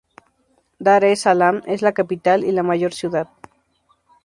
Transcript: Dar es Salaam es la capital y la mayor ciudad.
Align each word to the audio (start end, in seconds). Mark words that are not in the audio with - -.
Dar 0.87 1.03
es 1.09 1.21
Salaam 1.25 1.61
es 1.75 1.83
la 1.83 1.91
capital 1.91 2.43
y 2.43 2.51
la 2.53 2.63
mayor 2.63 2.91
ciudad. 2.91 3.29